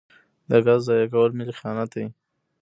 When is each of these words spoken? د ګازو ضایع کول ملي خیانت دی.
د 0.49 0.51
ګازو 0.65 0.83
ضایع 0.87 1.07
کول 1.13 1.31
ملي 1.37 1.53
خیانت 1.59 1.89
دی. 1.95 2.05